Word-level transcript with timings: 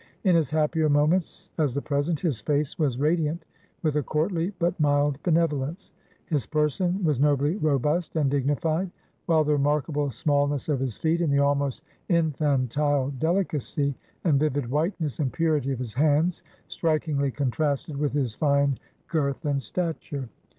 In 0.23 0.33
his 0.35 0.49
happier 0.49 0.89
moments, 0.89 1.51
as 1.59 1.75
the 1.75 1.81
present, 1.83 2.21
his 2.21 2.41
face 2.41 2.79
was 2.79 2.97
radiant 2.97 3.45
with 3.83 3.95
a 3.95 4.01
courtly, 4.01 4.51
but 4.57 4.79
mild 4.79 5.21
benevolence; 5.21 5.91
his 6.25 6.47
person 6.47 7.03
was 7.03 7.19
nobly 7.19 7.55
robust 7.57 8.15
and 8.15 8.27
dignified; 8.31 8.89
while 9.27 9.43
the 9.43 9.53
remarkable 9.53 10.09
smallness 10.09 10.69
of 10.69 10.79
his 10.79 10.97
feet, 10.97 11.21
and 11.21 11.31
the 11.31 11.37
almost 11.37 11.83
infantile 12.09 13.11
delicacy, 13.19 13.93
and 14.23 14.39
vivid 14.39 14.71
whiteness 14.71 15.19
and 15.19 15.33
purity 15.33 15.71
of 15.71 15.77
his 15.77 15.93
hands, 15.93 16.41
strikingly 16.67 17.29
contrasted 17.29 17.95
with 17.95 18.13
his 18.13 18.33
fine 18.33 18.79
girth 19.07 19.45
and 19.45 19.61
stature. 19.61 20.27